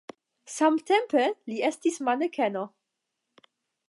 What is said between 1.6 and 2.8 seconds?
estis manekeno.